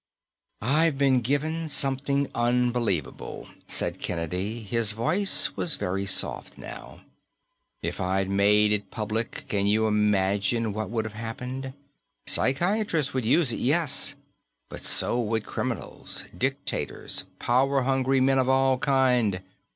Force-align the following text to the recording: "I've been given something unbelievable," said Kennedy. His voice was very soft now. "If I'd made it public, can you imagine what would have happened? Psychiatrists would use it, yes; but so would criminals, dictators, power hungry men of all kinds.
"I've 0.63 0.97
been 0.97 1.21
given 1.21 1.69
something 1.69 2.27
unbelievable," 2.33 3.49
said 3.67 3.99
Kennedy. 4.01 4.63
His 4.63 4.93
voice 4.93 5.55
was 5.55 5.75
very 5.75 6.07
soft 6.07 6.57
now. 6.57 7.01
"If 7.83 7.99
I'd 8.01 8.27
made 8.27 8.71
it 8.71 8.89
public, 8.89 9.43
can 9.47 9.67
you 9.67 9.85
imagine 9.85 10.73
what 10.73 10.89
would 10.89 11.05
have 11.05 11.13
happened? 11.13 11.73
Psychiatrists 12.25 13.13
would 13.13 13.27
use 13.27 13.53
it, 13.53 13.59
yes; 13.59 14.15
but 14.69 14.81
so 14.81 15.21
would 15.21 15.45
criminals, 15.45 16.25
dictators, 16.35 17.25
power 17.37 17.83
hungry 17.83 18.19
men 18.19 18.39
of 18.39 18.49
all 18.49 18.79
kinds. 18.79 19.37